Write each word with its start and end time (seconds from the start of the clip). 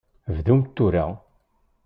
Bdumt 0.35 0.67
tura! 0.75 1.05